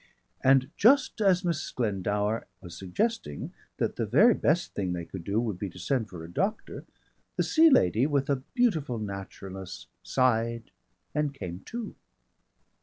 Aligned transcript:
And 0.43 0.71
just 0.77 1.21
as 1.21 1.45
Miss 1.45 1.69
Glendower 1.69 2.47
was 2.59 2.75
suggesting 2.75 3.53
that 3.77 3.97
the 3.97 4.07
very 4.07 4.33
best 4.33 4.73
thing 4.73 4.93
they 4.93 5.05
could 5.05 5.23
do 5.23 5.39
would 5.39 5.59
be 5.59 5.69
to 5.69 5.77
send 5.77 6.09
for 6.09 6.23
a 6.23 6.27
doctor, 6.31 6.85
the 7.35 7.43
Sea 7.43 7.69
Lady 7.69 8.07
with 8.07 8.27
a 8.27 8.37
beautiful 8.55 8.97
naturalness 8.97 9.85
sighed 10.01 10.71
and 11.13 11.35
came 11.35 11.59
to. 11.65 11.93